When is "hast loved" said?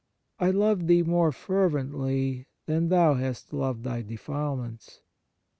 3.13-3.83